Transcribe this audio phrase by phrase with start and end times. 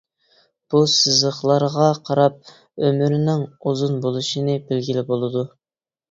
[0.73, 2.39] بۇ سىزىقلارغا قاراپ
[2.87, 5.45] ئۆمۈرنىڭ ئۇزۇن بولۇشىنى بىلگىلى بولىدۇ.